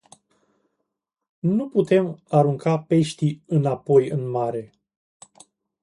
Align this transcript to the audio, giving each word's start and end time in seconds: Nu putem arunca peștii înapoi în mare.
Nu 1.39 1.69
putem 1.69 2.21
arunca 2.27 2.79
peștii 2.79 3.43
înapoi 3.47 4.09
în 4.09 4.29
mare. 4.29 4.73